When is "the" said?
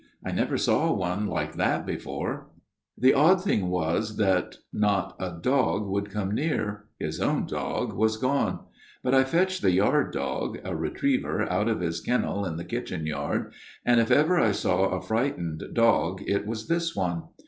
2.97-3.13, 9.61-9.69, 12.57-12.65